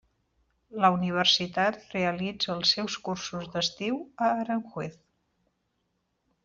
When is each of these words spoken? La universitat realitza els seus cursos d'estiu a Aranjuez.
La 0.85 0.89
universitat 0.95 1.77
realitza 1.97 2.55
els 2.55 2.73
seus 2.77 2.97
cursos 3.09 3.47
d'estiu 3.57 4.03
a 4.29 4.35
Aranjuez. 4.43 5.01